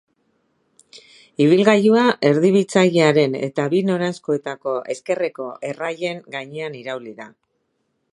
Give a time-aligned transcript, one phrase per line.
[1.43, 7.29] Ibilgailua erdibitzailearen eta bi noranzkoetako ezkerreko erreien gainean irauli da.